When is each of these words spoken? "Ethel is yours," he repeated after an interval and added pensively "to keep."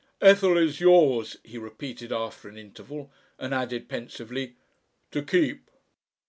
"Ethel 0.19 0.57
is 0.57 0.79
yours," 0.81 1.37
he 1.43 1.59
repeated 1.59 2.11
after 2.11 2.49
an 2.49 2.57
interval 2.57 3.11
and 3.37 3.53
added 3.53 3.87
pensively 3.87 4.55
"to 5.11 5.21
keep." 5.21 5.69